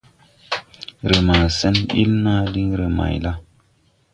[1.09, 3.31] Re ma sen ɓil naa diŋ re mayla?».